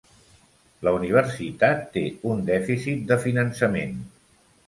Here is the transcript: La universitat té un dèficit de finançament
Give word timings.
La 0.87 0.93
universitat 0.99 1.83
té 1.97 2.03
un 2.33 2.41
dèficit 2.49 3.05
de 3.13 3.17
finançament 3.27 3.93